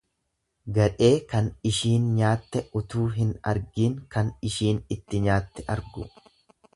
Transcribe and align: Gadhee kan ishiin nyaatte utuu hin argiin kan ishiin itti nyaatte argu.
Gadhee 0.75 1.09
kan 1.33 1.49
ishiin 1.71 2.07
nyaatte 2.15 2.63
utuu 2.81 3.03
hin 3.19 3.35
argiin 3.51 3.99
kan 4.17 4.33
ishiin 4.49 4.81
itti 4.97 5.21
nyaatte 5.27 5.67
argu. 5.75 6.09